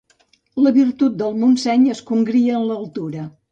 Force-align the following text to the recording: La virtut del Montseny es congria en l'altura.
La 0.67 0.71
virtut 0.77 1.19
del 1.19 1.37
Montseny 1.43 1.85
es 1.99 2.03
congria 2.09 2.59
en 2.63 2.67
l'altura. 2.73 3.31